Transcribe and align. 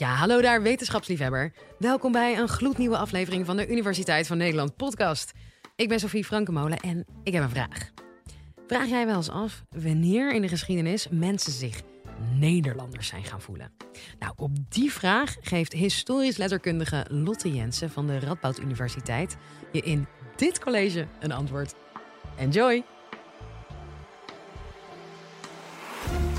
Ja, 0.00 0.14
hallo 0.14 0.40
daar, 0.40 0.62
wetenschapsliefhebber. 0.62 1.52
Welkom 1.78 2.12
bij 2.12 2.38
een 2.38 2.48
gloednieuwe 2.48 2.96
aflevering 2.96 3.46
van 3.46 3.56
de 3.56 3.68
Universiteit 3.68 4.26
van 4.26 4.36
Nederland 4.36 4.76
podcast. 4.76 5.32
Ik 5.76 5.88
ben 5.88 6.00
Sofie 6.00 6.24
Frankenmolen 6.24 6.78
en 6.78 7.06
ik 7.22 7.32
heb 7.32 7.42
een 7.42 7.50
vraag. 7.50 7.90
Vraag 8.66 8.88
jij 8.88 9.06
wel 9.06 9.16
eens 9.16 9.30
af 9.30 9.64
wanneer 9.70 10.32
in 10.32 10.42
de 10.42 10.48
geschiedenis 10.48 11.08
mensen 11.08 11.52
zich 11.52 11.80
Nederlanders 12.34 13.08
zijn 13.08 13.24
gaan 13.24 13.40
voelen? 13.40 13.72
Nou, 14.18 14.32
op 14.36 14.50
die 14.68 14.92
vraag 14.92 15.36
geeft 15.40 15.72
historisch 15.72 16.36
letterkundige 16.36 17.06
Lotte 17.08 17.52
Jensen 17.52 17.90
van 17.90 18.06
de 18.06 18.18
Radboud 18.18 18.58
Universiteit 18.58 19.36
je 19.72 19.80
in 19.80 20.06
dit 20.36 20.58
college 20.58 21.06
een 21.18 21.32
antwoord. 21.32 21.74
Enjoy! 22.36 22.84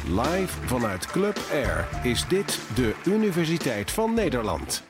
Live 0.08 0.68
vanuit 0.68 1.06
Club 1.06 1.38
Air 1.52 2.00
is 2.04 2.28
dit 2.28 2.76
de 2.76 3.02
Universiteit 3.06 3.92
van 3.92 4.14
Nederland. 4.14 4.84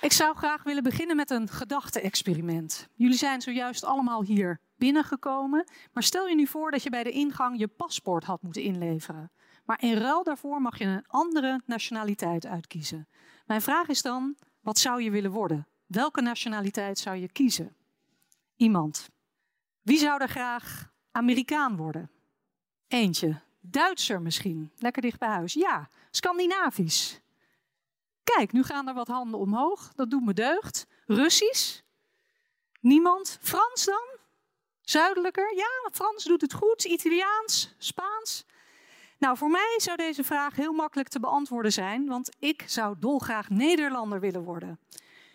Ik 0.00 0.12
zou 0.12 0.36
graag 0.36 0.62
willen 0.62 0.82
beginnen 0.82 1.16
met 1.16 1.30
een 1.30 1.48
gedachte-experiment. 1.48 2.88
Jullie 2.94 3.16
zijn 3.16 3.40
zojuist 3.40 3.84
allemaal 3.84 4.22
hier 4.22 4.60
binnengekomen, 4.76 5.68
maar 5.92 6.02
stel 6.02 6.28
je 6.28 6.34
nu 6.34 6.46
voor 6.46 6.70
dat 6.70 6.82
je 6.82 6.90
bij 6.90 7.02
de 7.02 7.10
ingang 7.10 7.58
je 7.58 7.68
paspoort 7.68 8.24
had 8.24 8.42
moeten 8.42 8.62
inleveren. 8.62 9.32
Maar 9.64 9.82
in 9.82 9.94
ruil 9.94 10.22
daarvoor 10.22 10.60
mag 10.60 10.78
je 10.78 10.84
een 10.84 11.04
andere 11.06 11.60
nationaliteit 11.66 12.46
uitkiezen. 12.46 13.08
Mijn 13.46 13.62
vraag 13.62 13.88
is 13.88 14.02
dan, 14.02 14.36
wat 14.60 14.78
zou 14.78 15.02
je 15.02 15.10
willen 15.10 15.30
worden? 15.30 15.66
Welke 15.86 16.20
nationaliteit 16.20 16.98
zou 16.98 17.16
je 17.16 17.32
kiezen? 17.32 17.76
Iemand. 18.56 19.10
Wie 19.82 19.98
zou 19.98 20.20
er 20.20 20.28
graag 20.28 20.92
Amerikaan 21.10 21.76
worden? 21.76 22.10
Eentje. 22.88 23.44
Duitser 23.70 24.22
misschien. 24.22 24.72
Lekker 24.78 25.02
dicht 25.02 25.18
bij 25.18 25.28
huis. 25.28 25.52
Ja, 25.52 25.88
Scandinavisch. 26.10 27.20
Kijk, 28.24 28.52
nu 28.52 28.62
gaan 28.62 28.88
er 28.88 28.94
wat 28.94 29.08
handen 29.08 29.40
omhoog. 29.40 29.92
Dat 29.94 30.10
doet 30.10 30.24
me 30.24 30.32
deugd. 30.32 30.86
Russisch? 31.06 31.80
Niemand. 32.80 33.38
Frans 33.40 33.84
dan? 33.84 34.06
Zuidelijker? 34.80 35.56
Ja, 35.56 35.90
Frans 35.92 36.24
doet 36.24 36.40
het 36.40 36.52
goed. 36.54 36.84
Italiaans? 36.84 37.74
Spaans? 37.78 38.44
Nou, 39.18 39.36
voor 39.36 39.50
mij 39.50 39.74
zou 39.76 39.96
deze 39.96 40.24
vraag 40.24 40.56
heel 40.56 40.72
makkelijk 40.72 41.08
te 41.08 41.20
beantwoorden 41.20 41.72
zijn, 41.72 42.06
want 42.06 42.30
ik 42.38 42.64
zou 42.66 42.96
dolgraag 42.98 43.48
Nederlander 43.48 44.20
willen 44.20 44.42
worden. 44.42 44.78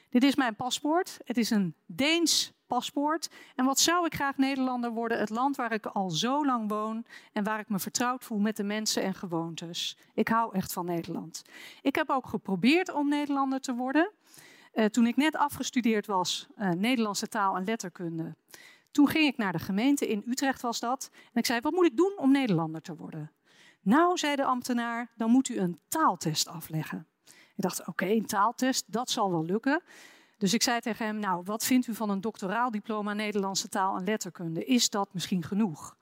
Dit 0.09 0.23
is 0.23 0.35
mijn 0.35 0.55
paspoort. 0.55 1.17
Het 1.23 1.37
is 1.37 1.49
een 1.49 1.75
Deens 1.85 2.51
paspoort. 2.71 3.29
En 3.55 3.65
wat 3.65 3.79
zou 3.79 4.05
ik 4.05 4.15
graag 4.15 4.37
Nederlander 4.37 4.91
worden? 4.91 5.19
Het 5.19 5.29
land 5.29 5.55
waar 5.55 5.71
ik 5.71 5.85
al 5.85 6.09
zo 6.09 6.45
lang 6.45 6.69
woon 6.69 7.05
en 7.33 7.43
waar 7.43 7.59
ik 7.59 7.69
me 7.69 7.79
vertrouwd 7.79 8.23
voel 8.23 8.37
met 8.37 8.55
de 8.55 8.63
mensen 8.63 9.03
en 9.03 9.13
gewoontes. 9.13 9.97
Ik 10.13 10.27
hou 10.27 10.55
echt 10.55 10.73
van 10.73 10.85
Nederland. 10.85 11.41
Ik 11.81 11.95
heb 11.95 12.09
ook 12.09 12.27
geprobeerd 12.27 12.93
om 12.93 13.09
Nederlander 13.09 13.59
te 13.59 13.73
worden. 13.73 14.11
Uh, 14.73 14.85
toen 14.85 15.07
ik 15.07 15.15
net 15.15 15.35
afgestudeerd 15.35 16.07
was, 16.07 16.47
uh, 16.57 16.69
Nederlandse 16.69 17.27
taal 17.27 17.55
en 17.55 17.63
letterkunde. 17.63 18.35
Toen 18.91 19.07
ging 19.07 19.27
ik 19.27 19.37
naar 19.37 19.51
de 19.51 19.59
gemeente, 19.59 20.07
in 20.07 20.23
Utrecht 20.27 20.61
was 20.61 20.79
dat. 20.79 21.09
En 21.11 21.39
ik 21.39 21.45
zei, 21.45 21.59
wat 21.61 21.71
moet 21.71 21.85
ik 21.85 21.97
doen 21.97 22.13
om 22.17 22.31
Nederlander 22.31 22.81
te 22.81 22.95
worden? 22.95 23.31
Nou, 23.81 24.17
zei 24.17 24.35
de 24.35 24.43
ambtenaar, 24.43 25.11
dan 25.15 25.31
moet 25.31 25.49
u 25.49 25.57
een 25.57 25.79
taaltest 25.87 26.47
afleggen. 26.47 27.07
Ik 27.55 27.67
dacht, 27.67 27.87
oké, 27.87 28.05
een 28.05 28.25
taaltest, 28.25 28.83
dat 28.87 29.09
zal 29.09 29.31
wel 29.31 29.45
lukken. 29.45 29.81
Dus 30.41 30.53
ik 30.53 30.63
zei 30.63 30.79
tegen 30.79 31.05
hem, 31.05 31.19
nou, 31.19 31.41
wat 31.43 31.65
vindt 31.65 31.87
u 31.87 31.95
van 31.95 32.09
een 32.09 32.21
doctoraal 32.21 32.71
diploma 32.71 33.13
Nederlandse 33.13 33.69
taal 33.69 33.97
en 33.97 34.03
letterkunde? 34.03 34.65
Is 34.65 34.89
dat 34.89 35.13
misschien 35.13 35.43
genoeg? 35.43 35.95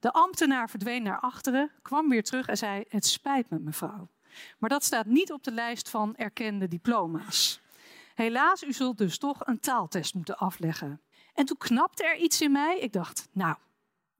De 0.00 0.12
ambtenaar 0.12 0.70
verdween 0.70 1.02
naar 1.02 1.20
achteren, 1.20 1.70
kwam 1.82 2.08
weer 2.08 2.22
terug 2.22 2.46
en 2.46 2.56
zei, 2.56 2.84
het 2.88 3.06
spijt 3.06 3.50
me 3.50 3.58
mevrouw. 3.58 4.08
Maar 4.58 4.70
dat 4.70 4.84
staat 4.84 5.06
niet 5.06 5.32
op 5.32 5.42
de 5.42 5.52
lijst 5.52 5.90
van 5.90 6.16
erkende 6.16 6.68
diploma's. 6.68 7.60
Helaas, 8.14 8.62
u 8.62 8.72
zult 8.72 8.98
dus 8.98 9.18
toch 9.18 9.46
een 9.46 9.60
taaltest 9.60 10.14
moeten 10.14 10.36
afleggen. 10.36 11.00
En 11.34 11.44
toen 11.44 11.56
knapte 11.56 12.04
er 12.04 12.16
iets 12.16 12.40
in 12.40 12.52
mij. 12.52 12.78
Ik 12.78 12.92
dacht, 12.92 13.28
nou, 13.32 13.56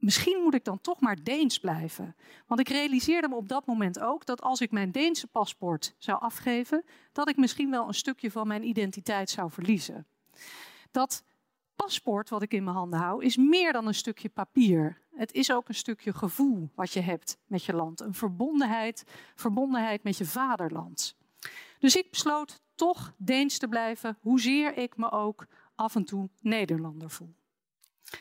misschien 0.05 0.43
moet 0.43 0.55
ik 0.55 0.65
dan 0.65 0.81
toch 0.81 1.01
maar 1.01 1.23
Deens 1.23 1.59
blijven. 1.59 2.17
Want 2.47 2.61
ik 2.61 2.69
realiseerde 2.69 3.29
me 3.29 3.35
op 3.35 3.49
dat 3.49 3.67
moment 3.67 4.01
ook 4.01 4.27
dat 4.27 4.43
als 4.43 4.61
ik 4.61 4.71
mijn 4.71 4.93
Deense 4.93 5.27
paspoort 5.27 5.95
zou 5.99 6.21
afgeven, 6.21 6.85
dat 7.13 7.29
ik 7.29 7.37
misschien 7.37 7.71
wel 7.71 7.87
een 7.87 7.95
stukje 7.95 8.31
van 8.31 8.47
mijn 8.47 8.69
identiteit 8.69 9.31
zou 9.31 9.51
verliezen. 9.51 10.07
Dat 10.91 11.25
paspoort 11.77 12.29
wat 12.29 12.43
ik 12.43 12.53
in 12.53 12.65
mijn 12.65 12.77
handen 12.77 12.99
hou, 12.99 13.25
is 13.25 13.37
meer 13.37 13.73
dan 13.73 13.87
een 13.87 13.95
stukje 13.95 14.29
papier. 14.29 14.99
Het 15.15 15.33
is 15.33 15.53
ook 15.53 15.69
een 15.69 15.75
stukje 15.75 16.13
gevoel 16.13 16.71
wat 16.75 16.93
je 16.93 17.01
hebt 17.01 17.39
met 17.47 17.65
je 17.65 17.75
land. 17.75 18.01
Een 18.01 18.15
verbondenheid, 18.15 19.05
verbondenheid 19.35 20.03
met 20.03 20.17
je 20.19 20.25
vaderland. 20.25 21.17
Dus 21.79 21.97
ik 21.97 22.11
besloot 22.11 22.61
toch 22.75 23.15
Deens 23.17 23.59
te 23.59 23.69
blijven, 23.69 24.19
hoezeer 24.21 24.77
ik 24.77 24.97
me 24.97 25.11
ook 25.11 25.47
af 25.75 25.95
en 25.95 26.05
toe 26.05 26.29
Nederlander 26.41 27.11
voel. 27.11 27.35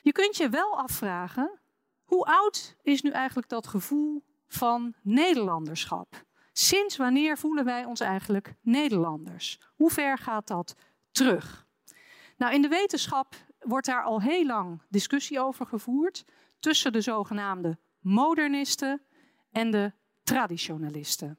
Je 0.01 0.11
kunt 0.11 0.38
je 0.38 0.50
wel 0.50 0.77
afvragen 0.77 1.61
hoe 2.13 2.25
oud 2.25 2.75
is 2.81 3.01
nu 3.01 3.09
eigenlijk 3.09 3.50
dat 3.50 3.68
gevoel 3.68 4.24
van 4.47 4.94
Nederlanderschap? 5.01 6.25
Sinds 6.51 6.97
wanneer 6.97 7.38
voelen 7.38 7.66
wij 7.66 7.85
ons 7.85 8.00
eigenlijk 8.00 8.53
Nederlanders? 8.62 9.59
Hoe 9.75 9.91
ver 9.91 10.18
gaat 10.18 10.47
dat 10.47 10.75
terug? 11.12 11.68
Nou, 12.38 12.53
in 12.53 12.62
de 12.62 12.68
wetenschap 12.68 13.35
wordt 13.59 13.85
daar 13.85 14.03
al 14.03 14.22
heel 14.22 14.46
lang 14.46 14.81
discussie 14.90 15.40
over 15.40 15.66
gevoerd 15.66 16.25
tussen 16.59 16.94
de 16.94 17.01
zogenaamde 17.01 17.78
modernisten 18.00 19.01
en 19.51 19.72
de 19.72 19.91
traditionalisten. 20.24 21.38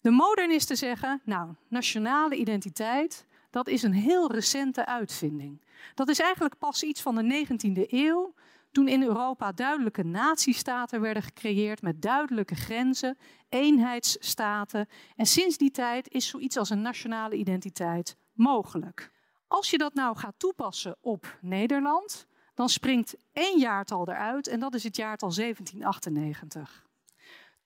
De 0.00 0.10
modernisten 0.10 0.76
zeggen, 0.76 1.20
nou, 1.24 1.54
nationale 1.68 2.36
identiteit, 2.36 3.26
dat 3.50 3.68
is 3.68 3.82
een 3.82 3.94
heel 3.94 4.32
recente 4.32 4.86
uitvinding. 4.86 5.64
Dat 5.94 6.08
is 6.08 6.20
eigenlijk 6.20 6.58
pas 6.58 6.82
iets 6.82 7.02
van 7.02 7.14
de 7.14 7.46
19e 7.46 7.90
eeuw, 7.90 8.34
toen 8.72 8.88
in 8.88 9.02
Europa 9.02 9.52
duidelijke 9.52 10.02
natiestaten 10.02 11.00
werden 11.00 11.22
gecreëerd 11.22 11.82
met 11.82 12.02
duidelijke 12.02 12.54
grenzen, 12.54 13.18
eenheidsstaten. 13.48 14.88
En 15.16 15.26
sinds 15.26 15.56
die 15.56 15.70
tijd 15.70 16.08
is 16.08 16.26
zoiets 16.26 16.56
als 16.56 16.70
een 16.70 16.82
nationale 16.82 17.34
identiteit 17.34 18.16
mogelijk. 18.32 19.10
Als 19.46 19.70
je 19.70 19.78
dat 19.78 19.94
nou 19.94 20.16
gaat 20.16 20.38
toepassen 20.38 20.96
op 21.00 21.38
Nederland, 21.40 22.26
dan 22.54 22.68
springt 22.68 23.16
één 23.32 23.58
jaartal 23.58 24.08
eruit 24.08 24.46
en 24.46 24.60
dat 24.60 24.74
is 24.74 24.82
het 24.82 24.96
jaartal 24.96 25.34
1798. 25.34 26.86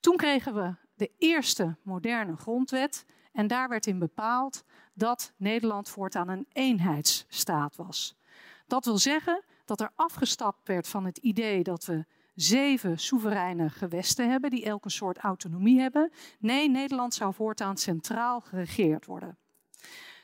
Toen 0.01 0.17
kregen 0.17 0.55
we 0.55 0.75
de 0.95 1.11
eerste 1.19 1.77
moderne 1.83 2.37
grondwet 2.37 3.07
en 3.33 3.47
daar 3.47 3.69
werd 3.69 3.87
in 3.87 3.99
bepaald 3.99 4.65
dat 4.95 5.33
Nederland 5.37 5.89
voortaan 5.89 6.29
een 6.29 6.47
eenheidsstaat 6.53 7.77
was. 7.77 8.17
Dat 8.67 8.85
wil 8.85 8.99
zeggen 8.99 9.45
dat 9.67 9.81
er 9.81 9.91
afgestapt 9.95 10.69
werd 10.69 10.89
van 10.89 11.05
het 11.05 11.19
idee 11.19 11.63
dat 11.63 11.85
we 11.85 12.05
zeven 12.35 12.99
soevereine 12.99 13.71
gewesten 13.71 14.31
hebben 14.31 14.51
die 14.51 14.65
elk 14.65 14.85
een 14.85 14.91
soort 14.91 15.19
autonomie 15.19 15.81
hebben. 15.81 16.11
Nee, 16.39 16.71
Nederland 16.71 17.15
zou 17.15 17.35
voortaan 17.35 17.77
centraal 17.77 18.41
geregeerd 18.41 19.07
worden. 19.07 19.39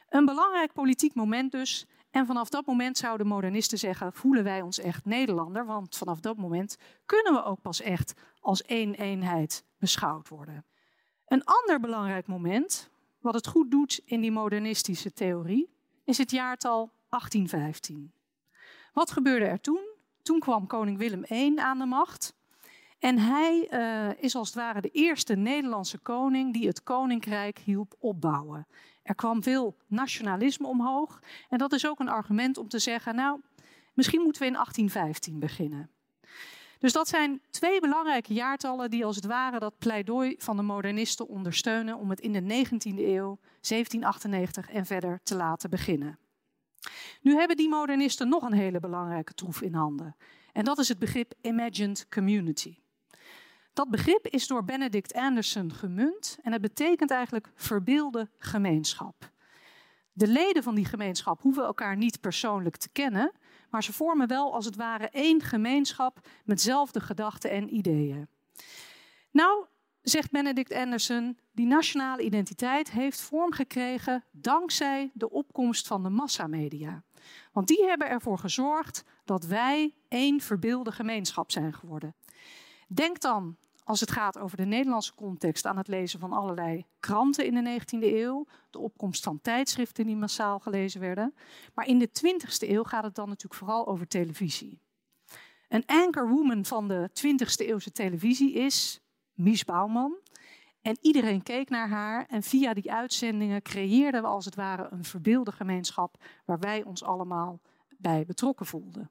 Een 0.08 0.24
belangrijk 0.24 0.72
politiek 0.72 1.14
moment 1.14 1.52
dus. 1.52 1.86
En 2.10 2.26
vanaf 2.26 2.48
dat 2.48 2.66
moment 2.66 2.98
zouden 2.98 3.26
modernisten 3.26 3.78
zeggen: 3.78 4.12
voelen 4.12 4.44
wij 4.44 4.60
ons 4.60 4.78
echt 4.78 5.04
Nederlander? 5.04 5.66
Want 5.66 5.96
vanaf 5.96 6.20
dat 6.20 6.36
moment 6.36 6.76
kunnen 7.06 7.32
we 7.32 7.44
ook 7.44 7.60
pas 7.60 7.80
echt 7.80 8.14
als 8.40 8.62
één 8.62 8.94
eenheid 8.94 9.64
beschouwd 9.78 10.28
worden. 10.28 10.64
Een 11.26 11.44
ander 11.44 11.80
belangrijk 11.80 12.26
moment, 12.26 12.90
wat 13.20 13.34
het 13.34 13.46
goed 13.46 13.70
doet 13.70 14.00
in 14.04 14.20
die 14.20 14.32
modernistische 14.32 15.12
theorie, 15.12 15.74
is 16.04 16.18
het 16.18 16.30
jaartal 16.30 16.92
1815. 17.08 18.12
Wat 18.92 19.10
gebeurde 19.10 19.44
er 19.44 19.60
toen? 19.60 19.90
Toen 20.22 20.38
kwam 20.38 20.66
koning 20.66 20.98
Willem 20.98 21.24
I 21.30 21.58
aan 21.58 21.78
de 21.78 21.84
macht. 21.84 22.34
En 22.98 23.18
hij 23.18 23.68
uh, 23.70 24.22
is 24.22 24.34
als 24.34 24.48
het 24.48 24.56
ware 24.56 24.80
de 24.80 24.88
eerste 24.88 25.34
Nederlandse 25.34 25.98
koning 25.98 26.52
die 26.52 26.66
het 26.66 26.82
koninkrijk 26.82 27.58
hielp 27.58 27.94
opbouwen. 27.98 28.66
Er 29.02 29.14
kwam 29.14 29.42
veel 29.42 29.76
nationalisme 29.86 30.66
omhoog. 30.66 31.20
En 31.48 31.58
dat 31.58 31.72
is 31.72 31.86
ook 31.86 32.00
een 32.00 32.08
argument 32.08 32.58
om 32.58 32.68
te 32.68 32.78
zeggen, 32.78 33.14
nou, 33.14 33.40
misschien 33.94 34.22
moeten 34.22 34.42
we 34.42 34.48
in 34.48 34.54
1815 34.54 35.38
beginnen. 35.38 35.90
Dus 36.78 36.92
dat 36.92 37.08
zijn 37.08 37.40
twee 37.50 37.80
belangrijke 37.80 38.34
jaartallen 38.34 38.90
die 38.90 39.04
als 39.04 39.16
het 39.16 39.26
ware 39.26 39.58
dat 39.58 39.78
pleidooi 39.78 40.34
van 40.38 40.56
de 40.56 40.62
modernisten 40.62 41.28
ondersteunen 41.28 41.96
om 41.96 42.10
het 42.10 42.20
in 42.20 42.32
de 42.32 42.40
19e 42.40 42.98
eeuw, 42.98 43.38
1798 43.60 44.70
en 44.70 44.86
verder 44.86 45.20
te 45.22 45.34
laten 45.34 45.70
beginnen. 45.70 46.18
Nu 47.22 47.34
hebben 47.34 47.56
die 47.56 47.68
modernisten 47.68 48.28
nog 48.28 48.42
een 48.42 48.52
hele 48.52 48.80
belangrijke 48.80 49.34
troef 49.34 49.62
in 49.62 49.74
handen. 49.74 50.16
En 50.52 50.64
dat 50.64 50.78
is 50.78 50.88
het 50.88 50.98
begrip 50.98 51.34
imagined 51.40 52.06
community. 52.08 52.76
Dat 53.72 53.90
begrip 53.90 54.26
is 54.26 54.46
door 54.46 54.64
Benedict 54.64 55.14
Anderson 55.14 55.72
gemunt 55.72 56.38
en 56.42 56.52
het 56.52 56.60
betekent 56.60 57.10
eigenlijk 57.10 57.50
verbeelde 57.54 58.30
gemeenschap. 58.38 59.30
De 60.12 60.26
leden 60.26 60.62
van 60.62 60.74
die 60.74 60.84
gemeenschap 60.84 61.42
hoeven 61.42 61.64
elkaar 61.64 61.96
niet 61.96 62.20
persoonlijk 62.20 62.76
te 62.76 62.88
kennen, 62.92 63.32
maar 63.70 63.82
ze 63.82 63.92
vormen 63.92 64.28
wel 64.28 64.54
als 64.54 64.64
het 64.64 64.76
ware 64.76 65.08
één 65.08 65.40
gemeenschap 65.40 66.28
met 66.44 66.56
dezelfde 66.56 67.00
gedachten 67.00 67.50
en 67.50 67.74
ideeën. 67.74 68.28
Nou, 69.30 69.66
zegt 70.02 70.30
Benedict 70.30 70.72
Anderson, 70.72 71.38
die 71.52 71.66
nationale 71.66 72.22
identiteit 72.22 72.90
heeft 72.90 73.20
vorm 73.20 73.52
gekregen 73.52 74.24
dankzij 74.30 75.10
de 75.14 75.30
opkomst 75.30 75.86
van 75.86 76.02
de 76.02 76.10
massamedia. 76.10 77.02
Want 77.52 77.66
die 77.66 77.84
hebben 77.84 78.08
ervoor 78.08 78.38
gezorgd 78.38 79.04
dat 79.24 79.44
wij 79.44 79.94
één 80.08 80.40
verbeelde 80.40 80.92
gemeenschap 80.92 81.50
zijn 81.50 81.74
geworden. 81.74 82.14
Denk 82.88 83.20
dan, 83.20 83.56
als 83.84 84.00
het 84.00 84.10
gaat 84.10 84.38
over 84.38 84.56
de 84.56 84.64
Nederlandse 84.64 85.14
context, 85.14 85.66
aan 85.66 85.76
het 85.76 85.88
lezen 85.88 86.20
van 86.20 86.32
allerlei 86.32 86.86
kranten 87.00 87.46
in 87.46 87.64
de 87.64 87.80
19e 87.80 87.98
eeuw, 88.00 88.46
de 88.70 88.78
opkomst 88.78 89.22
van 89.22 89.40
tijdschriften 89.40 90.06
die 90.06 90.16
massaal 90.16 90.58
gelezen 90.58 91.00
werden. 91.00 91.34
Maar 91.74 91.86
in 91.86 91.98
de 91.98 92.08
20e 92.08 92.68
eeuw 92.68 92.82
gaat 92.82 93.04
het 93.04 93.14
dan 93.14 93.28
natuurlijk 93.28 93.60
vooral 93.60 93.86
over 93.86 94.08
televisie. 94.08 94.80
Een 95.68 95.86
anchorwoman 95.86 96.64
van 96.64 96.88
de 96.88 97.10
20e 97.10 97.66
eeuwse 97.66 97.92
televisie 97.92 98.52
is 98.52 99.00
Mies 99.34 99.64
Bouwman. 99.64 100.16
En 100.82 100.98
iedereen 101.00 101.42
keek 101.42 101.68
naar 101.68 101.88
haar 101.88 102.26
en 102.26 102.42
via 102.42 102.74
die 102.74 102.92
uitzendingen 102.92 103.62
creëerden 103.62 104.22
we 104.22 104.28
als 104.28 104.44
het 104.44 104.54
ware 104.54 104.88
een 104.90 105.04
verbeelde 105.04 105.52
gemeenschap 105.52 106.24
waar 106.44 106.58
wij 106.58 106.84
ons 106.84 107.02
allemaal 107.02 107.60
bij 107.98 108.24
betrokken 108.24 108.66
voelden. 108.66 109.10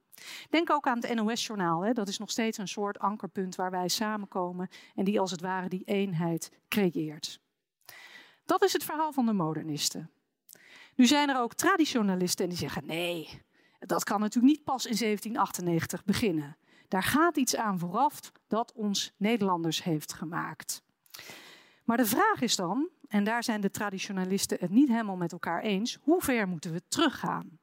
Denk 0.49 0.69
ook 0.69 0.87
aan 0.87 0.99
het 0.99 1.13
NOS-journaal. 1.13 1.93
Dat 1.93 2.07
is 2.07 2.17
nog 2.17 2.29
steeds 2.29 2.57
een 2.57 2.67
soort 2.67 2.99
ankerpunt 2.99 3.55
waar 3.55 3.71
wij 3.71 3.87
samenkomen 3.87 4.69
en 4.95 5.03
die 5.03 5.19
als 5.19 5.31
het 5.31 5.41
ware 5.41 5.69
die 5.69 5.83
eenheid 5.83 6.51
creëert. 6.67 7.39
Dat 8.45 8.63
is 8.63 8.73
het 8.73 8.83
verhaal 8.83 9.11
van 9.11 9.25
de 9.25 9.33
modernisten. 9.33 10.09
Nu 10.95 11.05
zijn 11.05 11.29
er 11.29 11.39
ook 11.39 11.53
traditionalisten 11.53 12.43
en 12.43 12.49
die 12.49 12.59
zeggen 12.59 12.85
nee, 12.85 13.41
dat 13.79 14.03
kan 14.03 14.19
natuurlijk 14.19 14.53
niet 14.53 14.63
pas 14.63 14.85
in 14.85 14.97
1798 14.97 16.03
beginnen. 16.03 16.57
Daar 16.91 17.03
gaat 17.03 17.37
iets 17.37 17.55
aan 17.55 17.79
vooraf 17.79 18.31
dat 18.47 18.73
ons 18.73 19.13
Nederlanders 19.17 19.83
heeft 19.83 20.13
gemaakt. 20.13 20.83
Maar 21.83 21.97
de 21.97 22.05
vraag 22.05 22.41
is 22.41 22.55
dan, 22.55 22.89
en 23.07 23.23
daar 23.23 23.43
zijn 23.43 23.61
de 23.61 23.71
traditionalisten 23.71 24.57
het 24.59 24.69
niet 24.69 24.87
helemaal 24.87 25.15
met 25.15 25.31
elkaar 25.31 25.61
eens, 25.61 25.97
hoe 26.01 26.21
ver 26.21 26.47
moeten 26.47 26.71
we 26.71 26.81
teruggaan? 26.87 27.59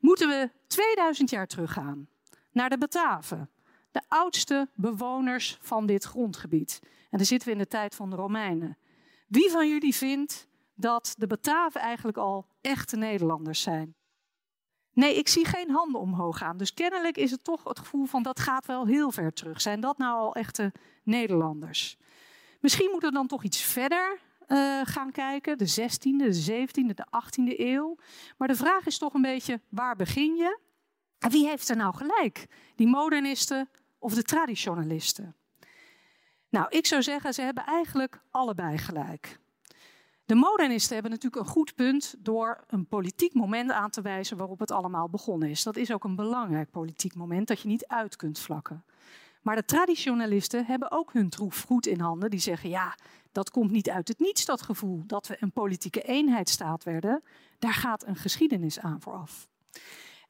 Moeten 0.00 0.28
we 0.28 0.50
2000 0.66 1.30
jaar 1.30 1.46
teruggaan 1.46 2.08
naar 2.52 2.70
de 2.70 2.78
Bataven, 2.78 3.50
de 3.90 4.02
oudste 4.08 4.68
bewoners 4.74 5.58
van 5.60 5.86
dit 5.86 6.04
grondgebied? 6.04 6.78
En 6.82 7.18
dan 7.18 7.26
zitten 7.26 7.48
we 7.48 7.54
in 7.54 7.60
de 7.60 7.68
tijd 7.68 7.94
van 7.94 8.10
de 8.10 8.16
Romeinen. 8.16 8.78
Wie 9.26 9.50
van 9.50 9.68
jullie 9.68 9.94
vindt 9.94 10.46
dat 10.74 11.14
de 11.18 11.26
Bataven 11.26 11.80
eigenlijk 11.80 12.18
al 12.18 12.46
echte 12.60 12.96
Nederlanders 12.96 13.62
zijn? 13.62 13.94
Nee, 14.92 15.14
ik 15.14 15.28
zie 15.28 15.44
geen 15.44 15.70
handen 15.70 16.00
omhoog 16.00 16.38
gaan. 16.38 16.56
Dus 16.56 16.74
kennelijk 16.74 17.16
is 17.16 17.30
het 17.30 17.44
toch 17.44 17.64
het 17.64 17.78
gevoel 17.78 18.04
van 18.04 18.22
dat 18.22 18.40
gaat 18.40 18.66
wel 18.66 18.86
heel 18.86 19.10
ver 19.10 19.32
terug. 19.32 19.60
Zijn 19.60 19.80
dat 19.80 19.98
nou 19.98 20.18
al 20.18 20.34
echte 20.34 20.72
Nederlanders? 21.02 21.96
Misschien 22.60 22.90
moeten 22.90 23.08
we 23.08 23.14
dan 23.14 23.26
toch 23.26 23.44
iets 23.44 23.62
verder 23.62 24.18
uh, 24.48 24.80
gaan 24.84 25.12
kijken. 25.12 25.58
De 25.58 25.70
16e, 25.80 26.16
de 26.16 26.66
17e, 26.66 26.94
de 26.94 27.06
18e 27.06 27.58
eeuw. 27.58 27.96
Maar 28.36 28.48
de 28.48 28.54
vraag 28.54 28.86
is 28.86 28.98
toch 28.98 29.14
een 29.14 29.22
beetje, 29.22 29.60
waar 29.68 29.96
begin 29.96 30.34
je? 30.36 30.58
En 31.18 31.30
wie 31.30 31.48
heeft 31.48 31.68
er 31.68 31.76
nou 31.76 31.94
gelijk? 31.94 32.46
Die 32.74 32.86
modernisten 32.86 33.68
of 33.98 34.14
de 34.14 34.22
traditionalisten? 34.22 35.34
Nou, 36.48 36.66
ik 36.68 36.86
zou 36.86 37.02
zeggen, 37.02 37.34
ze 37.34 37.42
hebben 37.42 37.64
eigenlijk 37.64 38.20
allebei 38.30 38.78
gelijk. 38.78 39.39
De 40.30 40.36
modernisten 40.36 40.92
hebben 40.92 41.10
natuurlijk 41.10 41.42
een 41.42 41.52
goed 41.52 41.74
punt 41.74 42.14
door 42.18 42.64
een 42.66 42.86
politiek 42.86 43.34
moment 43.34 43.70
aan 43.70 43.90
te 43.90 44.02
wijzen 44.02 44.36
waarop 44.36 44.58
het 44.58 44.70
allemaal 44.70 45.08
begonnen 45.08 45.50
is. 45.50 45.62
Dat 45.62 45.76
is 45.76 45.92
ook 45.92 46.04
een 46.04 46.16
belangrijk 46.16 46.70
politiek 46.70 47.14
moment 47.14 47.48
dat 47.48 47.60
je 47.60 47.68
niet 47.68 47.86
uit 47.86 48.16
kunt 48.16 48.38
vlakken. 48.38 48.84
Maar 49.42 49.56
de 49.56 49.64
traditionalisten 49.64 50.64
hebben 50.64 50.90
ook 50.90 51.12
hun 51.12 51.28
troef 51.28 51.62
goed 51.62 51.86
in 51.86 52.00
handen. 52.00 52.30
Die 52.30 52.40
zeggen, 52.40 52.70
ja, 52.70 52.96
dat 53.32 53.50
komt 53.50 53.70
niet 53.70 53.90
uit 53.90 54.08
het 54.08 54.18
niets, 54.18 54.44
dat 54.44 54.62
gevoel 54.62 55.02
dat 55.06 55.26
we 55.26 55.36
een 55.40 55.52
politieke 55.52 56.02
eenheidsstaat 56.02 56.84
werden. 56.84 57.22
Daar 57.58 57.74
gaat 57.74 58.06
een 58.06 58.16
geschiedenis 58.16 58.80
aan 58.80 59.00
vooraf. 59.00 59.48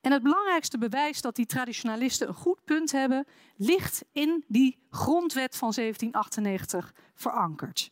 En 0.00 0.12
het 0.12 0.22
belangrijkste 0.22 0.78
bewijs 0.78 1.20
dat 1.20 1.36
die 1.36 1.46
traditionalisten 1.46 2.28
een 2.28 2.34
goed 2.34 2.64
punt 2.64 2.92
hebben, 2.92 3.26
ligt 3.56 4.04
in 4.12 4.44
die 4.48 4.78
grondwet 4.90 5.56
van 5.56 5.72
1798 5.74 6.94
verankerd. 7.14 7.90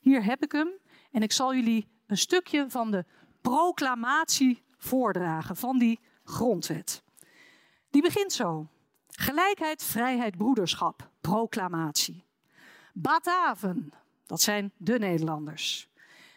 Hier 0.00 0.24
heb 0.24 0.42
ik 0.42 0.52
hem. 0.52 0.68
En 1.10 1.22
ik 1.22 1.32
zal 1.32 1.54
jullie 1.54 1.88
een 2.06 2.18
stukje 2.18 2.70
van 2.70 2.90
de 2.90 3.04
proclamatie 3.40 4.62
voordragen 4.76 5.56
van 5.56 5.78
die 5.78 6.00
grondwet. 6.24 7.02
Die 7.90 8.02
begint 8.02 8.32
zo. 8.32 8.66
Gelijkheid, 9.08 9.82
vrijheid, 9.82 10.36
broederschap. 10.36 11.10
Proclamatie. 11.20 12.24
Bataven, 12.92 13.92
dat 14.26 14.40
zijn 14.40 14.72
de 14.76 14.98
Nederlanders. 14.98 15.88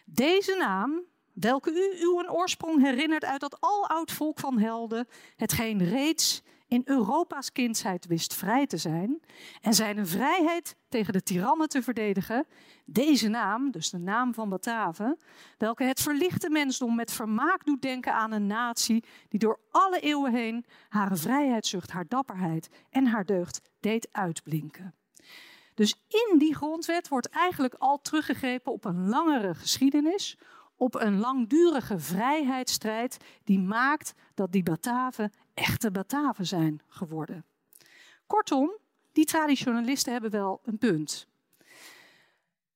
Deze 0.06 0.56
naam 0.56 1.01
welke 1.33 1.71
u 1.71 2.03
uw 2.03 2.29
oorsprong 2.29 2.81
herinnert 2.81 3.25
uit 3.25 3.39
dat 3.39 3.57
aloud 3.59 4.12
volk 4.12 4.39
van 4.39 4.59
helden, 4.59 5.07
hetgeen 5.35 5.83
reeds 5.83 6.41
in 6.71 6.81
Europa's 6.85 7.51
kindsheid 7.51 8.06
wist 8.06 8.33
vrij 8.33 8.68
te 8.68 8.77
zijn 8.77 9.21
en 9.62 9.73
zijn 9.73 10.07
vrijheid 10.07 10.75
tegen 10.89 11.13
de 11.13 11.23
tirannen 11.23 11.69
te 11.69 11.83
verdedigen, 11.83 12.45
deze 12.85 13.27
naam, 13.27 13.71
dus 13.71 13.89
de 13.89 13.97
naam 13.97 14.33
van 14.33 14.50
Bataven, 14.50 15.18
welke 15.57 15.83
het 15.83 16.01
verlichte 16.01 16.50
mensdom 16.50 16.95
met 16.95 17.12
vermaak 17.12 17.65
doet 17.65 17.81
denken 17.81 18.13
aan 18.13 18.31
een 18.31 18.47
natie 18.47 19.03
die 19.29 19.39
door 19.39 19.59
alle 19.71 20.00
eeuwen 20.00 20.33
heen 20.33 20.65
haar 20.89 21.18
vrijheidszucht, 21.18 21.91
haar 21.91 22.07
dapperheid 22.07 22.69
en 22.89 23.06
haar 23.06 23.25
deugd 23.25 23.62
deed 23.79 24.07
uitblinken. 24.12 24.95
Dus 25.74 26.03
in 26.07 26.38
die 26.38 26.56
grondwet 26.56 27.07
wordt 27.07 27.29
eigenlijk 27.29 27.74
al 27.74 28.01
teruggegrepen 28.01 28.71
op 28.71 28.85
een 28.85 29.09
langere 29.09 29.56
geschiedenis, 29.56 30.38
op 30.81 30.95
een 30.95 31.19
langdurige 31.19 32.00
vrijheidsstrijd 32.00 33.18
die 33.44 33.60
maakt 33.60 34.13
dat 34.33 34.51
die 34.51 34.63
Bataven 34.63 35.31
echte 35.54 35.92
Bataven 35.92 36.45
zijn 36.45 36.81
geworden. 36.88 37.45
Kortom, 38.28 38.78
die 39.12 39.25
traditionalisten 39.25 40.12
hebben 40.12 40.31
wel 40.31 40.60
een 40.63 40.78
punt. 40.78 41.28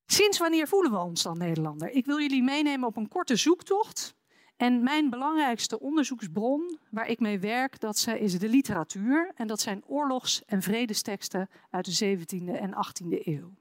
Sinds 0.05 0.37
wanneer 0.37 0.67
voelen 0.67 0.91
we 0.91 0.97
ons 0.97 1.23
dan 1.23 1.37
Nederlander? 1.37 1.89
Ik 1.89 2.05
wil 2.05 2.19
jullie 2.19 2.43
meenemen 2.43 2.87
op 2.87 2.97
een 2.97 3.07
korte 3.07 3.35
zoektocht. 3.35 4.15
En 4.57 4.83
mijn 4.83 5.09
belangrijkste 5.09 5.79
onderzoeksbron 5.79 6.79
waar 6.89 7.07
ik 7.07 7.19
mee 7.19 7.39
werk, 7.39 7.79
dat 7.79 8.07
is 8.19 8.39
de 8.39 8.49
literatuur. 8.49 9.31
En 9.35 9.47
dat 9.47 9.59
zijn 9.61 9.83
oorlogs- 9.85 10.45
en 10.45 10.61
vredesteksten 10.61 11.49
uit 11.69 11.85
de 11.85 11.91
17e 11.91 12.51
en 12.51 12.73
18e 12.73 13.27
eeuw. 13.27 13.53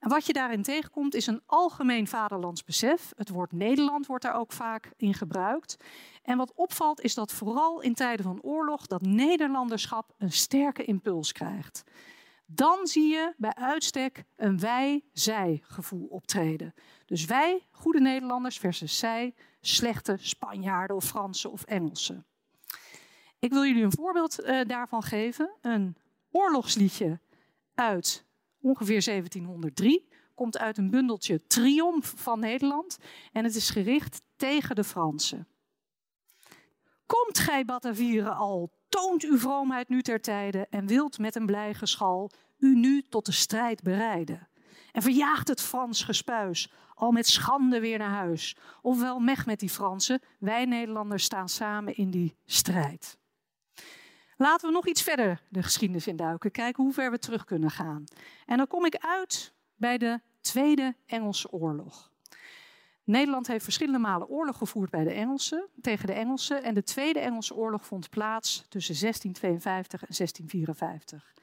En 0.00 0.08
wat 0.08 0.26
je 0.26 0.32
daarin 0.32 0.62
tegenkomt 0.62 1.14
is 1.14 1.26
een 1.26 1.42
algemeen 1.46 2.06
vaderlands 2.06 2.64
besef. 2.64 3.12
Het 3.16 3.28
woord 3.28 3.52
Nederland 3.52 4.06
wordt 4.06 4.24
daar 4.24 4.34
ook 4.34 4.52
vaak 4.52 4.92
in 4.96 5.14
gebruikt. 5.14 5.76
En 6.22 6.36
wat 6.36 6.52
opvalt 6.54 7.00
is 7.00 7.14
dat 7.14 7.32
vooral 7.32 7.80
in 7.80 7.94
tijden 7.94 8.24
van 8.24 8.42
oorlog 8.42 8.86
dat 8.86 9.02
Nederlanderschap 9.02 10.14
een 10.18 10.32
sterke 10.32 10.84
impuls 10.84 11.32
krijgt. 11.32 11.84
Dan 12.46 12.86
zie 12.86 13.08
je 13.08 13.34
bij 13.36 13.54
uitstek 13.54 14.24
een 14.36 14.58
wij-zij 14.58 15.60
gevoel 15.62 16.06
optreden. 16.06 16.74
Dus 17.06 17.24
wij, 17.24 17.66
goede 17.70 18.00
Nederlanders, 18.00 18.58
versus 18.58 18.98
zij, 18.98 19.34
slechte 19.60 20.16
Spanjaarden 20.20 20.96
of 20.96 21.04
Fransen 21.04 21.50
of 21.50 21.62
Engelsen. 21.62 22.26
Ik 23.38 23.52
wil 23.52 23.64
jullie 23.64 23.82
een 23.82 23.92
voorbeeld 23.92 24.40
uh, 24.40 24.60
daarvan 24.66 25.02
geven. 25.02 25.50
Een 25.60 25.96
oorlogsliedje 26.30 27.20
uit 27.74 28.28
ongeveer 28.60 29.04
1703. 29.04 30.08
Komt 30.34 30.58
uit 30.58 30.78
een 30.78 30.90
bundeltje 30.90 31.46
Triomf 31.46 32.12
van 32.16 32.40
Nederland. 32.40 32.98
En 33.32 33.44
het 33.44 33.54
is 33.54 33.70
gericht 33.70 34.22
tegen 34.36 34.74
de 34.74 34.84
Fransen. 34.84 35.48
Komt 37.06 37.38
gij 37.38 37.64
Batavieren 37.64 38.36
al, 38.36 38.72
toont 38.88 39.22
uw 39.22 39.38
vroomheid 39.38 39.88
nu 39.88 40.02
ter 40.02 40.20
tijde 40.20 40.66
en 40.70 40.86
wilt 40.86 41.18
met 41.18 41.34
een 41.34 41.46
blij 41.46 41.74
geschal 41.74 42.30
u 42.58 42.74
nu 42.74 43.02
tot 43.08 43.26
de 43.26 43.32
strijd 43.32 43.82
bereiden. 43.82 44.48
En 44.92 45.02
verjaagt 45.02 45.48
het 45.48 45.60
Frans 45.60 46.02
gespuis, 46.02 46.72
al 46.94 47.10
met 47.10 47.28
schande 47.28 47.80
weer 47.80 47.98
naar 47.98 48.10
huis. 48.10 48.56
Ofwel 48.82 49.18
meg 49.18 49.46
met 49.46 49.60
die 49.60 49.68
Fransen, 49.68 50.20
wij 50.38 50.64
Nederlanders 50.64 51.24
staan 51.24 51.48
samen 51.48 51.96
in 51.96 52.10
die 52.10 52.36
strijd. 52.44 53.19
Laten 54.40 54.68
we 54.68 54.74
nog 54.74 54.86
iets 54.86 55.02
verder 55.02 55.40
de 55.48 55.62
geschiedenis 55.62 56.06
induiken, 56.06 56.50
kijken 56.50 56.84
hoe 56.84 56.92
ver 56.92 57.10
we 57.10 57.18
terug 57.18 57.44
kunnen 57.44 57.70
gaan. 57.70 58.04
En 58.46 58.56
dan 58.56 58.66
kom 58.66 58.84
ik 58.84 58.96
uit 58.96 59.52
bij 59.76 59.98
de 59.98 60.20
Tweede 60.40 60.94
Engelse 61.06 61.52
Oorlog. 61.52 62.10
Nederland 63.04 63.46
heeft 63.46 63.64
verschillende 63.64 63.98
malen 63.98 64.28
oorlog 64.28 64.56
gevoerd 64.56 64.90
bij 64.90 65.04
de 65.04 65.12
Engelsen, 65.12 65.68
tegen 65.80 66.06
de 66.06 66.12
Engelsen. 66.12 66.62
En 66.62 66.74
de 66.74 66.82
Tweede 66.82 67.18
Engelse 67.18 67.54
Oorlog 67.54 67.86
vond 67.86 68.10
plaats 68.10 68.64
tussen 68.68 68.98
1652 69.00 70.00
en 70.00 70.14
1654. 70.16 71.34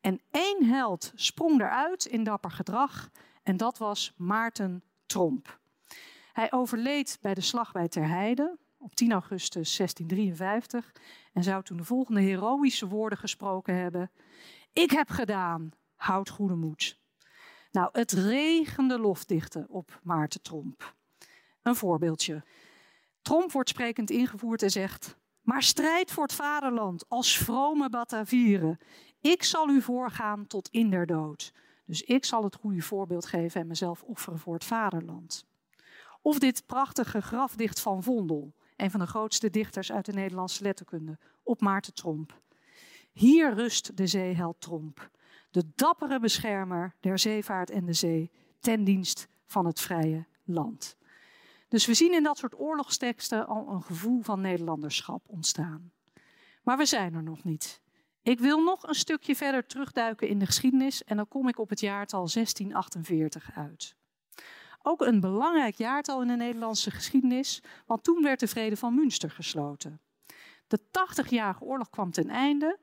En 0.00 0.20
één 0.30 0.64
held 0.64 1.12
sprong 1.14 1.60
eruit 1.60 2.04
in 2.04 2.24
dapper 2.24 2.50
gedrag 2.50 3.10
en 3.42 3.56
dat 3.56 3.78
was 3.78 4.14
Maarten 4.16 4.82
Tromp. 5.06 5.58
Hij 6.32 6.52
overleed 6.52 7.18
bij 7.20 7.34
de 7.34 7.40
slag 7.40 7.72
bij 7.72 7.88
Terheide 7.88 8.58
op 8.84 8.94
10 8.94 9.12
augustus 9.12 9.76
1653 9.76 10.92
en 11.32 11.42
zou 11.42 11.62
toen 11.62 11.76
de 11.76 11.84
volgende 11.84 12.20
heroïsche 12.20 12.88
woorden 12.88 13.18
gesproken 13.18 13.74
hebben. 13.74 14.10
Ik 14.72 14.90
heb 14.90 15.10
gedaan, 15.10 15.70
houd 15.94 16.28
goede 16.28 16.54
moed. 16.54 16.98
Nou, 17.70 17.88
het 17.92 18.12
regende 18.12 18.98
lofdichten 18.98 19.68
op 19.68 20.00
Maarten 20.02 20.42
Tromp. 20.42 20.94
Een 21.62 21.76
voorbeeldje. 21.76 22.44
Tromp 23.22 23.52
wordt 23.52 23.68
sprekend 23.68 24.10
ingevoerd 24.10 24.62
en 24.62 24.70
zegt: 24.70 25.16
Maar 25.40 25.62
strijd 25.62 26.10
voor 26.10 26.22
het 26.22 26.34
vaderland 26.34 27.08
als 27.08 27.38
vrome 27.38 27.90
Batavieren. 27.90 28.78
Ik 29.20 29.42
zal 29.42 29.68
u 29.68 29.82
voorgaan 29.82 30.46
tot 30.46 30.68
in 30.68 30.90
der 30.90 31.06
dood. 31.06 31.52
Dus 31.86 32.02
ik 32.02 32.24
zal 32.24 32.44
het 32.44 32.54
goede 32.54 32.82
voorbeeld 32.82 33.26
geven 33.26 33.60
en 33.60 33.66
mezelf 33.66 34.02
offeren 34.02 34.38
voor 34.38 34.54
het 34.54 34.64
vaderland. 34.64 35.46
Of 36.22 36.38
dit 36.38 36.66
prachtige 36.66 37.22
grafdicht 37.22 37.80
van 37.80 38.02
Vondel, 38.02 38.54
een 38.76 38.90
van 38.90 39.00
de 39.00 39.06
grootste 39.06 39.50
dichters 39.50 39.92
uit 39.92 40.04
de 40.04 40.12
Nederlandse 40.12 40.62
letterkunde, 40.62 41.18
op 41.42 41.60
Maarten 41.60 41.94
Tromp. 41.94 42.40
Hier 43.12 43.54
rust 43.54 43.96
de 43.96 44.06
zeeheld 44.06 44.60
Tromp, 44.60 45.10
de 45.50 45.64
dappere 45.74 46.20
beschermer 46.20 46.94
der 47.00 47.18
zeevaart 47.18 47.70
en 47.70 47.84
de 47.84 47.92
zee, 47.92 48.30
ten 48.60 48.84
dienst 48.84 49.28
van 49.46 49.66
het 49.66 49.80
vrije 49.80 50.26
land. 50.44 50.96
Dus 51.68 51.86
we 51.86 51.94
zien 51.94 52.12
in 52.14 52.22
dat 52.22 52.38
soort 52.38 52.58
oorlogsteksten 52.58 53.46
al 53.46 53.68
een 53.68 53.82
gevoel 53.82 54.22
van 54.22 54.40
Nederlanderschap 54.40 55.24
ontstaan. 55.26 55.92
Maar 56.62 56.76
we 56.76 56.86
zijn 56.86 57.14
er 57.14 57.22
nog 57.22 57.44
niet. 57.44 57.82
Ik 58.22 58.38
wil 58.38 58.62
nog 58.62 58.88
een 58.88 58.94
stukje 58.94 59.36
verder 59.36 59.66
terugduiken 59.66 60.28
in 60.28 60.38
de 60.38 60.46
geschiedenis 60.46 61.04
en 61.04 61.16
dan 61.16 61.28
kom 61.28 61.48
ik 61.48 61.58
op 61.58 61.68
het 61.68 61.80
jaartal 61.80 62.28
1648 62.32 63.50
uit. 63.54 63.96
Ook 64.86 65.00
een 65.00 65.20
belangrijk 65.20 65.74
jaartal 65.74 66.22
in 66.22 66.28
de 66.28 66.36
Nederlandse 66.36 66.90
geschiedenis, 66.90 67.62
want 67.86 68.04
toen 68.04 68.22
werd 68.22 68.40
de 68.40 68.46
Vrede 68.46 68.76
van 68.76 68.94
Münster 68.94 69.30
gesloten. 69.30 70.00
De 70.66 70.80
80-jarige 70.80 71.64
oorlog 71.64 71.90
kwam 71.90 72.10
ten 72.10 72.28
einde 72.28 72.78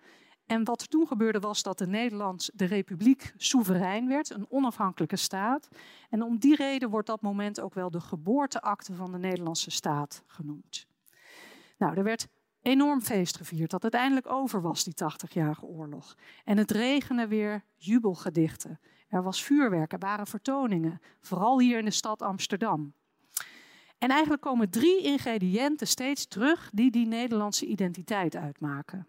en 0.46 0.64
wat 0.64 0.82
er 0.82 0.88
toen 0.88 1.08
gebeurde 1.08 1.40
was 1.40 1.64
dat 1.64 1.78
de 1.78 1.88
Nederlands, 1.88 2.52
de 2.54 2.66
republiek 2.66 3.34
soeverein 3.38 4.08
werd, 4.08 4.30
een 4.30 4.46
onafhankelijke 4.50 5.16
staat. 5.16 5.68
En 6.10 6.22
om 6.22 6.38
die 6.40 6.56
reden 6.56 6.90
wordt 6.90 7.08
dat 7.08 7.22
moment 7.22 7.60
ook 7.60 7.74
wel 7.74 7.92
de 7.92 8.02
geboorteakte 8.02 8.94
van 8.94 9.12
de 9.12 9.18
Nederlandse 9.18 9.72
staat 9.72 10.24
genoemd. 10.28 10.88
Nou, 11.78 11.98
er 11.98 12.04
werd 12.04 12.28
enorm 12.62 13.02
feest 13.02 13.38
gevierd 13.38 13.72
dat 13.72 13.84
het 13.84 13.94
eindelijk 13.94 14.32
over 14.32 14.62
was, 14.62 14.84
die 14.84 14.94
80-jarige 14.94 15.66
oorlog. 15.66 16.16
En 16.44 16.58
het 16.58 16.72
regende 16.72 17.28
weer 17.28 17.64
jubelgedichten. 17.76 18.80
Er 19.12 19.24
was 19.24 19.44
vuurwerk, 19.44 19.94
er 19.94 20.00
waren 20.00 20.28
vertoningen, 20.28 21.02
vooral 21.20 21.60
hier 21.60 21.78
in 21.78 21.86
de 21.86 21.92
stad 21.92 22.22
Amsterdam. 22.22 22.94
En 23.98 24.10
eigenlijk 24.10 24.42
komen 24.42 24.70
drie 24.70 25.02
ingrediënten 25.02 25.88
steeds 25.88 26.28
terug 26.28 26.70
die 26.74 26.92
die 26.92 27.08
Nederlandse 27.08 27.66
identiteit 27.66 28.36
uitmaken. 28.36 29.08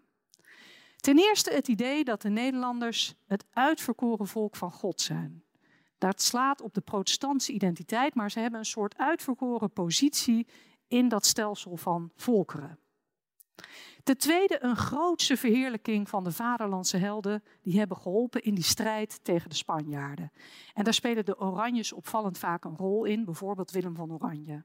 Ten 0.95 1.17
eerste 1.17 1.53
het 1.53 1.67
idee 1.67 2.03
dat 2.03 2.21
de 2.21 2.29
Nederlanders 2.29 3.15
het 3.27 3.45
uitverkoren 3.51 4.27
volk 4.27 4.55
van 4.55 4.71
God 4.71 5.01
zijn. 5.01 5.43
Dat 5.97 6.21
slaat 6.21 6.61
op 6.61 6.73
de 6.73 6.81
protestantse 6.81 7.51
identiteit, 7.51 8.15
maar 8.15 8.31
ze 8.31 8.39
hebben 8.39 8.59
een 8.59 8.65
soort 8.65 8.97
uitverkoren 8.97 9.71
positie 9.71 10.47
in 10.87 11.07
dat 11.07 11.25
stelsel 11.25 11.77
van 11.77 12.11
volkeren. 12.15 12.79
Ten 14.03 14.17
tweede 14.17 14.63
een 14.63 14.75
grootse 14.75 15.37
verheerlijking 15.37 16.09
van 16.09 16.23
de 16.23 16.31
vaderlandse 16.31 16.97
helden 16.97 17.43
die 17.61 17.77
hebben 17.77 17.97
geholpen 17.97 18.41
in 18.41 18.55
die 18.55 18.63
strijd 18.63 19.23
tegen 19.23 19.49
de 19.49 19.55
Spanjaarden. 19.55 20.31
En 20.73 20.83
daar 20.83 20.93
spelen 20.93 21.25
de 21.25 21.39
Oranjes 21.39 21.93
opvallend 21.93 22.37
vaak 22.37 22.63
een 22.63 22.77
rol 22.77 23.05
in, 23.05 23.25
bijvoorbeeld 23.25 23.71
Willem 23.71 23.95
van 23.95 24.13
Oranje. 24.13 24.63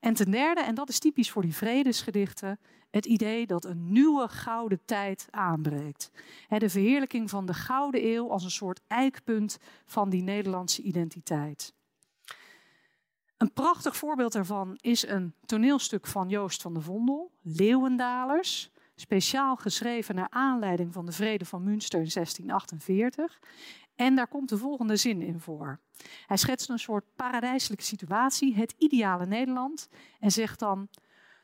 En 0.00 0.14
ten 0.14 0.30
derde, 0.30 0.60
en 0.60 0.74
dat 0.74 0.88
is 0.88 0.98
typisch 0.98 1.30
voor 1.30 1.42
die 1.42 1.54
vredesgedichten, 1.54 2.58
het 2.90 3.06
idee 3.06 3.46
dat 3.46 3.64
een 3.64 3.92
nieuwe 3.92 4.28
gouden 4.28 4.80
tijd 4.84 5.26
aanbreekt. 5.30 6.10
De 6.48 6.70
verheerlijking 6.70 7.30
van 7.30 7.46
de 7.46 7.54
gouden 7.54 8.06
eeuw 8.06 8.30
als 8.30 8.44
een 8.44 8.50
soort 8.50 8.80
eikpunt 8.86 9.58
van 9.84 10.10
die 10.10 10.22
Nederlandse 10.22 10.82
identiteit. 10.82 11.74
Een 13.38 13.52
prachtig 13.52 13.96
voorbeeld 13.96 14.32
daarvan 14.32 14.78
is 14.80 15.06
een 15.06 15.34
toneelstuk 15.46 16.06
van 16.06 16.28
Joost 16.28 16.62
van 16.62 16.74
de 16.74 16.80
Vondel, 16.80 17.32
Leeuwendalers, 17.42 18.70
speciaal 18.94 19.56
geschreven 19.56 20.14
naar 20.14 20.30
aanleiding 20.30 20.92
van 20.92 21.06
de 21.06 21.12
Vrede 21.12 21.44
van 21.44 21.62
Münster 21.62 22.00
in 22.00 22.10
1648. 22.12 23.38
En 23.96 24.14
daar 24.14 24.28
komt 24.28 24.48
de 24.48 24.58
volgende 24.58 24.96
zin 24.96 25.22
in 25.22 25.40
voor. 25.40 25.80
Hij 26.26 26.36
schetst 26.36 26.68
een 26.68 26.78
soort 26.78 27.04
paradijselijke 27.16 27.84
situatie, 27.84 28.54
het 28.54 28.74
ideale 28.78 29.26
Nederland, 29.26 29.88
en 30.20 30.30
zegt 30.30 30.58
dan: 30.58 30.88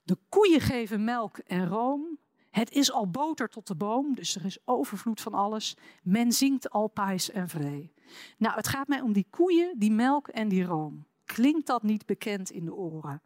De 0.03 0.17
koeien 0.29 0.61
geven 0.61 1.05
melk 1.05 1.39
en 1.39 1.69
room. 1.69 2.19
Het 2.51 2.71
is 2.71 2.93
al 2.93 3.11
boter 3.11 3.49
tot 3.49 3.67
de 3.67 3.75
boom, 3.75 4.15
dus 4.15 4.37
er 4.37 4.45
is 4.45 4.59
overvloed 4.65 5.21
van 5.21 5.35
alles. 5.35 5.77
Men 6.03 6.33
zingt 6.33 6.71
al 6.71 6.89
pais 6.89 7.31
en 7.31 7.49
vree. 7.49 7.93
Nou, 8.39 8.55
het 8.55 8.69
gaat 8.69 8.89
mij 8.89 9.01
om 9.01 9.13
die 9.13 9.27
koeien, 9.31 9.79
die 9.79 9.93
melk 9.93 10.29
en 10.29 10.49
die 10.49 10.65
room. 10.65 11.07
Klinkt 11.25 11.66
dat 11.66 11.83
niet 11.83 12.07
bekend 12.07 12.50
in 12.50 12.64
de 12.64 12.75
oren? 12.75 13.23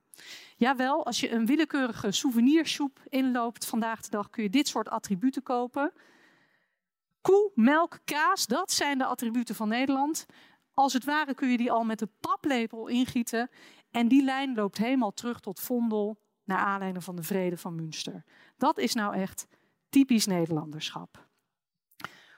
Jawel, 0.57 1.07
als 1.07 1.21
je 1.21 1.31
een 1.31 1.47
willekeurige 1.47 2.13
souvenirshop 2.13 3.01
inloopt 3.09 3.67
vandaag 3.67 4.01
de 4.01 4.11
dag, 4.11 4.31
kun 4.31 4.43
je 4.43 4.51
dit 4.51 4.69
soort 4.69 4.89
attributen 4.89 5.43
kopen. 5.43 5.93
Koe, 7.21 7.51
melk, 7.55 7.99
kaas, 8.05 8.47
dat 8.47 8.73
zijn 8.73 8.99
de 8.99 9.05
attributen 9.05 9.55
van 9.55 9.69
Nederland. 9.69 10.27
Als 10.75 10.93
het 10.93 11.05
ware 11.05 11.35
kun 11.35 11.49
je 11.49 11.57
die 11.57 11.73
al 11.73 11.85
met 11.85 11.99
de 11.99 12.09
paplepel 12.21 12.87
ingieten. 12.87 13.51
En 13.91 14.09
die 14.09 14.25
lijn 14.25 14.55
loopt 14.55 14.79
helemaal 14.79 15.13
terug 15.13 15.41
tot 15.41 15.61
Vondel, 15.61 16.19
naar 16.45 16.59
aanleiding 16.59 17.05
van 17.05 17.17
de 17.17 17.23
vrede 17.23 17.57
van 17.57 17.75
Münster. 17.75 18.25
Dat 18.57 18.79
is 18.79 18.95
nou 18.95 19.15
echt 19.15 19.47
typisch 19.89 20.27
Nederlanderschap. 20.27 21.29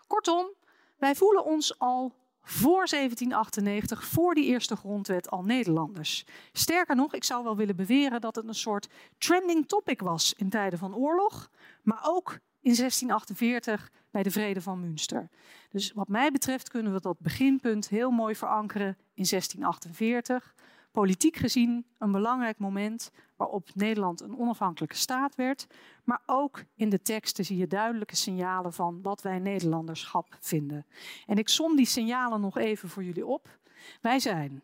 Kortom, 0.06 0.54
wij 0.96 1.14
voelen 1.14 1.44
ons 1.44 1.78
al 1.78 2.14
voor 2.42 2.86
1798, 2.88 4.04
voor 4.04 4.34
die 4.34 4.44
eerste 4.44 4.76
grondwet, 4.76 5.30
al 5.30 5.42
Nederlanders. 5.42 6.24
Sterker 6.52 6.96
nog, 6.96 7.14
ik 7.14 7.24
zou 7.24 7.44
wel 7.44 7.56
willen 7.56 7.76
beweren 7.76 8.20
dat 8.20 8.36
het 8.36 8.48
een 8.48 8.54
soort 8.54 8.88
trending 9.18 9.68
topic 9.68 10.00
was 10.00 10.34
in 10.36 10.48
tijden 10.48 10.78
van 10.78 10.94
oorlog, 10.94 11.50
maar 11.82 12.00
ook 12.02 12.38
in 12.60 12.74
1648 12.74 13.90
bij 14.10 14.22
de 14.22 14.30
Vrede 14.30 14.60
van 14.60 14.80
Münster. 14.80 15.28
Dus 15.68 15.92
wat 15.92 16.08
mij 16.08 16.30
betreft 16.30 16.68
kunnen 16.68 16.92
we 16.92 17.00
dat 17.00 17.18
beginpunt 17.18 17.88
heel 17.88 18.10
mooi 18.10 18.34
verankeren 18.34 18.96
in 19.14 19.26
1648. 19.28 20.54
Politiek 20.90 21.36
gezien 21.36 21.86
een 21.98 22.12
belangrijk 22.12 22.58
moment 22.58 23.10
waarop 23.36 23.68
Nederland 23.74 24.20
een 24.20 24.38
onafhankelijke 24.38 24.96
staat 24.96 25.34
werd. 25.34 25.66
Maar 26.04 26.22
ook 26.26 26.64
in 26.74 26.88
de 26.88 27.02
teksten 27.02 27.44
zie 27.44 27.56
je 27.56 27.66
duidelijke 27.66 28.16
signalen 28.16 28.72
van 28.72 29.02
wat 29.02 29.22
wij 29.22 29.38
Nederlanderschap 29.38 30.36
vinden. 30.40 30.86
En 31.26 31.38
ik 31.38 31.48
som 31.48 31.76
die 31.76 31.86
signalen 31.86 32.40
nog 32.40 32.58
even 32.58 32.88
voor 32.88 33.04
jullie 33.04 33.26
op. 33.26 33.58
Wij 34.00 34.18
zijn 34.18 34.62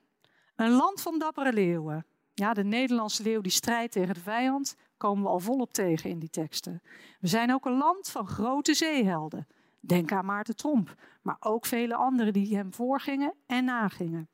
een 0.56 0.70
land 0.70 1.02
van 1.02 1.18
dappere 1.18 1.52
leeuwen. 1.52 2.06
Ja, 2.34 2.54
de 2.54 2.64
Nederlandse 2.64 3.22
leeuw 3.22 3.40
die 3.40 3.52
strijdt 3.52 3.92
tegen 3.92 4.14
de 4.14 4.20
vijand, 4.20 4.76
komen 4.96 5.22
we 5.22 5.28
al 5.28 5.40
volop 5.40 5.72
tegen 5.72 6.10
in 6.10 6.18
die 6.18 6.30
teksten. 6.30 6.82
We 7.20 7.28
zijn 7.28 7.52
ook 7.52 7.64
een 7.64 7.76
land 7.76 8.08
van 8.08 8.26
grote 8.26 8.74
zeehelden. 8.74 9.46
Denk 9.80 10.12
aan 10.12 10.24
Maarten 10.24 10.56
Tromp, 10.56 10.94
maar 11.22 11.36
ook 11.40 11.66
vele 11.66 11.94
anderen 11.94 12.32
die 12.32 12.56
hem 12.56 12.74
voorgingen 12.74 13.34
en 13.46 13.64
nagingen. 13.64 14.28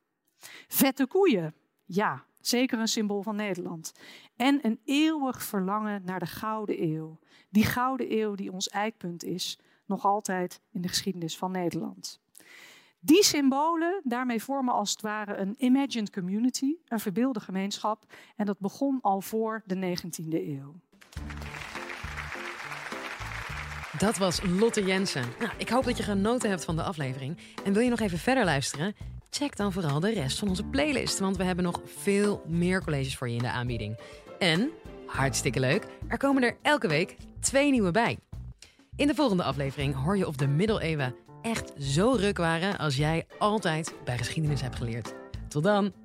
Vette 0.69 1.07
koeien, 1.07 1.55
ja, 1.95 2.25
zeker 2.41 2.79
een 2.79 2.89
symbool 2.89 3.23
van 3.23 3.37
Nederland. 3.37 3.93
En 4.37 4.59
een 4.63 4.81
eeuwig 4.85 5.43
verlangen 5.43 6.03
naar 6.05 6.19
de 6.19 6.27
Gouden 6.27 6.83
Eeuw. 6.83 7.19
Die 7.51 7.65
Gouden 7.65 8.19
Eeuw 8.19 8.35
die 8.35 8.53
ons 8.53 8.69
eikpunt 8.69 9.25
is, 9.25 9.59
nog 9.87 10.05
altijd 10.05 10.61
in 10.71 10.81
de 10.81 10.89
geschiedenis 10.89 11.37
van 11.37 11.51
Nederland. 11.51 12.21
Die 13.01 13.25
symbolen, 13.25 14.01
daarmee 14.05 14.43
vormen 14.43 14.75
als 14.75 14.91
het 14.91 15.01
ware 15.01 15.37
een 15.37 15.55
imagined 15.59 16.11
community, 16.11 16.75
een 16.87 17.01
verbeelde 17.01 17.41
gemeenschap. 17.41 18.05
En 18.37 18.47
dat 18.47 18.59
begon 18.59 18.99
al 19.01 19.21
voor 19.21 19.63
de 19.67 19.97
19e 19.97 20.33
eeuw. 20.33 20.75
Dat 23.99 24.17
was 24.17 24.43
Lotte 24.43 24.85
Jensen. 24.85 25.25
Nou, 25.39 25.53
ik 25.57 25.69
hoop 25.69 25.85
dat 25.85 25.97
je 25.97 26.03
genoten 26.03 26.51
hebt 26.51 26.65
van 26.65 26.77
de 26.77 26.83
aflevering. 26.83 27.39
En 27.65 27.73
wil 27.73 27.83
je 27.83 27.91
nog 27.91 28.01
even 28.01 28.19
verder 28.19 28.45
luisteren? 28.45 28.95
Check 29.35 29.57
dan 29.57 29.73
vooral 29.73 30.01
de 30.01 30.13
rest 30.13 30.39
van 30.39 30.49
onze 30.49 30.65
playlist, 30.65 31.19
want 31.19 31.37
we 31.37 31.45
hebben 31.45 31.65
nog 31.65 31.81
veel 31.85 32.43
meer 32.47 32.85
colleges 32.85 33.17
voor 33.17 33.29
je 33.29 33.37
in 33.37 33.43
de 33.43 33.51
aanbieding. 33.51 33.99
En, 34.39 34.71
hartstikke 35.07 35.61
leuk, 35.61 35.87
er 36.09 36.19
komen 36.19 36.43
er 36.43 36.57
elke 36.63 36.89
week 36.89 37.17
twee 37.41 37.71
nieuwe 37.71 37.91
bij. 37.91 38.19
In 38.97 39.07
de 39.07 39.15
volgende 39.15 39.43
aflevering 39.43 39.95
hoor 39.95 40.17
je 40.17 40.27
of 40.27 40.37
de 40.37 40.47
middeleeuwen 40.47 41.15
echt 41.43 41.73
zo 41.79 42.11
ruk 42.11 42.37
waren 42.37 42.79
als 42.79 42.97
jij 42.97 43.27
altijd 43.39 43.95
bij 44.05 44.19
geschiedenis 44.19 44.61
hebt 44.61 44.77
geleerd. 44.77 45.15
Tot 45.49 45.63
dan! 45.63 46.02